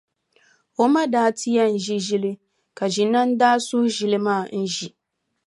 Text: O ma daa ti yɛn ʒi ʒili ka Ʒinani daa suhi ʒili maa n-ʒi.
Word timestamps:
O 0.81 0.83
ma 0.93 1.03
daa 1.13 1.29
ti 1.37 1.47
yɛn 1.55 1.73
ʒi 1.85 1.95
ʒili 2.07 2.31
ka 2.77 2.85
Ʒinani 2.93 3.33
daa 3.41 3.55
suhi 3.67 3.89
ʒili 3.97 4.17
maa 4.25 4.43
n-ʒi. 4.61 4.87